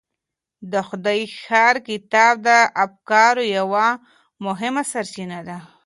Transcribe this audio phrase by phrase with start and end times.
[0.71, 2.49] د خدای ښار کتاب د
[2.85, 3.87] افکارو یوه
[4.45, 5.57] مهمه سرچینه ده.